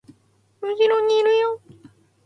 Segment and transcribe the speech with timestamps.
[0.63, 1.61] 後ろにいるよ